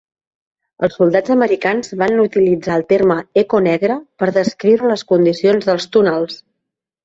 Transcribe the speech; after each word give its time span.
Els 0.87 0.95
soldats 1.01 1.33
americans 1.35 1.91
van 1.99 2.23
utilitzar 2.23 2.75
el 2.79 2.85
terme 2.95 3.19
"eco 3.43 3.61
negre" 3.69 4.01
per 4.23 4.33
descriure 4.41 4.93
les 4.97 5.07
condicions 5.15 5.73
dels 5.73 5.91
túnels. 5.99 6.45